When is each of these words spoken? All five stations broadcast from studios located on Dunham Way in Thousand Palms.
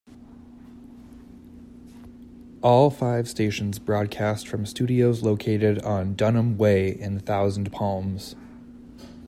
All 2.63 2.89
five 2.89 3.29
stations 3.29 3.77
broadcast 3.77 4.47
from 4.47 4.65
studios 4.65 5.21
located 5.21 5.77
on 5.83 6.15
Dunham 6.15 6.57
Way 6.57 6.89
in 6.89 7.19
Thousand 7.19 7.71
Palms. 7.71 8.35